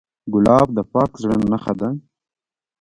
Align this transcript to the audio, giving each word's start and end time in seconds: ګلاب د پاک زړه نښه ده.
ګلاب 0.33 0.67
د 0.77 0.79
پاک 0.93 1.11
زړه 1.21 1.35
نښه 1.51 1.73
ده. 1.79 1.89